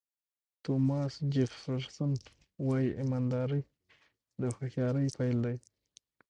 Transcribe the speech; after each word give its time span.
توماس 0.63 1.13
جیفرسون 1.33 2.11
وایي 2.65 2.89
ایمانداري 2.99 3.61
د 4.39 4.41
هوښیارۍ 4.55 5.07
پیل 5.17 5.37
دی. 5.45 5.55